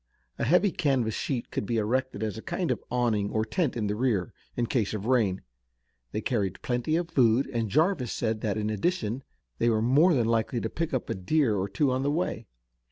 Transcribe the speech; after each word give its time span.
A 0.39 0.45
heavy 0.45 0.71
canvas 0.71 1.13
sheet 1.13 1.51
could 1.51 1.67
be 1.67 1.77
erected 1.77 2.23
as 2.23 2.35
a 2.35 2.41
kind 2.41 2.71
of 2.71 2.83
awning 2.89 3.29
or 3.29 3.45
tent 3.45 3.77
in 3.77 3.85
the 3.85 3.95
rear, 3.95 4.33
in 4.55 4.65
case 4.65 4.95
of 4.95 5.05
rain. 5.05 5.43
They 6.11 6.21
carried 6.21 6.63
plenty 6.63 6.95
of 6.95 7.11
food, 7.11 7.45
and 7.53 7.69
Jarvis 7.69 8.11
said 8.11 8.41
that 8.41 8.57
in 8.57 8.71
addition 8.71 9.21
they 9.59 9.69
were 9.69 9.79
more 9.79 10.15
than 10.15 10.25
likely 10.25 10.59
to 10.59 10.69
pick 10.71 10.91
up 10.91 11.07
a 11.11 11.13
deer 11.13 11.55
or 11.55 11.69
two 11.69 11.91
on 11.91 12.01
the 12.01 12.09
way. 12.09 12.47